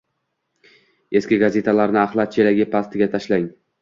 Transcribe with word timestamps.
Eski 1.21 1.39
gazetalarni 1.43 2.01
axlat 2.05 2.33
chelagi 2.39 2.67
pastiga 2.77 3.11
tashlang 3.17 3.47